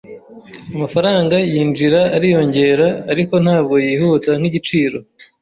[0.75, 4.97] Amafaranga yinjira ariyongera, ariko ntabwo yihuta nkigiciro.